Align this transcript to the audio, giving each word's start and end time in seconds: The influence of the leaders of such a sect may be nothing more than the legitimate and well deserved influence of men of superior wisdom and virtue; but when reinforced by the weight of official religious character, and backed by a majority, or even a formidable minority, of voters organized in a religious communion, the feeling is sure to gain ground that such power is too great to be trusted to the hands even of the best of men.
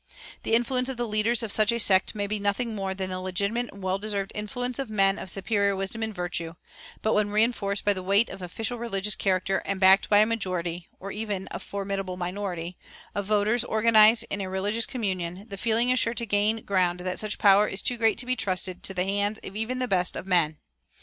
The 0.41 0.55
influence 0.55 0.89
of 0.89 0.97
the 0.97 1.05
leaders 1.07 1.43
of 1.43 1.51
such 1.51 1.71
a 1.71 1.77
sect 1.79 2.15
may 2.15 2.25
be 2.25 2.39
nothing 2.39 2.73
more 2.73 2.95
than 2.95 3.11
the 3.11 3.19
legitimate 3.19 3.69
and 3.71 3.83
well 3.83 3.99
deserved 3.99 4.31
influence 4.33 4.79
of 4.79 4.89
men 4.89 5.19
of 5.19 5.29
superior 5.29 5.75
wisdom 5.75 6.01
and 6.01 6.15
virtue; 6.15 6.55
but 7.03 7.13
when 7.13 7.29
reinforced 7.29 7.85
by 7.85 7.93
the 7.93 8.01
weight 8.01 8.27
of 8.27 8.41
official 8.41 8.79
religious 8.79 9.15
character, 9.15 9.57
and 9.63 9.79
backed 9.79 10.09
by 10.09 10.17
a 10.17 10.25
majority, 10.25 10.87
or 10.99 11.11
even 11.11 11.47
a 11.51 11.59
formidable 11.59 12.17
minority, 12.17 12.79
of 13.13 13.27
voters 13.27 13.63
organized 13.63 14.25
in 14.31 14.41
a 14.41 14.49
religious 14.49 14.87
communion, 14.87 15.45
the 15.49 15.55
feeling 15.55 15.91
is 15.91 15.99
sure 15.99 16.15
to 16.15 16.25
gain 16.25 16.65
ground 16.65 17.01
that 17.01 17.19
such 17.19 17.37
power 17.37 17.67
is 17.67 17.83
too 17.83 17.95
great 17.95 18.17
to 18.17 18.25
be 18.25 18.35
trusted 18.35 18.81
to 18.81 18.95
the 18.95 19.03
hands 19.03 19.39
even 19.43 19.77
of 19.77 19.81
the 19.81 19.87
best 19.87 20.15
of 20.15 20.25
men. 20.25 20.57